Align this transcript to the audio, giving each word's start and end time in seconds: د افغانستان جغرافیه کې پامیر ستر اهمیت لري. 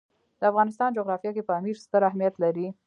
د 0.39 0.41
افغانستان 0.51 0.89
جغرافیه 0.97 1.31
کې 1.35 1.47
پامیر 1.49 1.75
ستر 1.83 2.01
اهمیت 2.09 2.33
لري. 2.43 2.67